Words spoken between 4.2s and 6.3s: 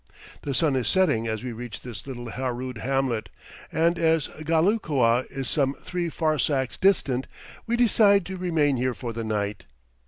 Ghalakua is some three